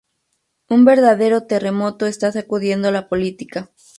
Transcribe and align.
un 0.67 0.83
verdadero 0.83 1.43
terremoto 1.45 2.07
está 2.07 2.31
sacudiendo 2.31 2.91
la 2.91 3.07
política 3.07 3.69